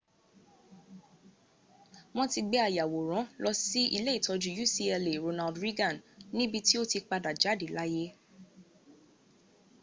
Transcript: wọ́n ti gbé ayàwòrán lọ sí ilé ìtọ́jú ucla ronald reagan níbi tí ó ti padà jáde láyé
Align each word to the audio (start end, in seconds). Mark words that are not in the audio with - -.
wọ́n 2.15 2.27
ti 2.33 2.39
gbé 2.47 2.57
ayàwòrán 2.67 3.27
lọ 3.43 3.49
sí 3.65 3.81
ilé 3.97 4.11
ìtọ́jú 4.19 4.49
ucla 4.63 4.95
ronald 5.23 5.55
reagan 5.63 5.95
níbi 6.35 6.57
tí 6.67 6.75
ó 6.81 6.83
ti 6.91 6.97
padà 7.09 7.31
jáde 7.41 7.67
láyé 7.77 8.05